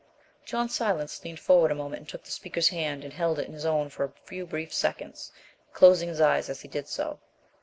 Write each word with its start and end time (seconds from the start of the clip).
John 0.43 0.67
Silence 0.67 1.23
leaned 1.23 1.39
forward 1.39 1.71
a 1.71 1.75
moment 1.75 1.99
and 1.99 2.09
took 2.09 2.23
the 2.23 2.31
speaker's 2.31 2.69
hand 2.69 3.03
and 3.03 3.13
held 3.13 3.37
it 3.37 3.45
in 3.47 3.53
his 3.53 3.65
own 3.67 3.89
for 3.89 4.03
a 4.03 4.13
few 4.25 4.47
brief 4.47 4.73
seconds, 4.73 5.31
closing 5.73 6.09
his 6.09 6.19
eyes 6.19 6.49
as 6.49 6.61
he 6.61 6.67
did 6.67 6.87
so. 6.87 7.19